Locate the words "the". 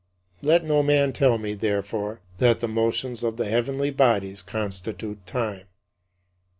2.59-2.67, 3.37-3.45